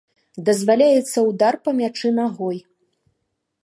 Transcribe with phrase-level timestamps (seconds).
[0.47, 2.57] Дазваляецца ўдар па мячы нагой.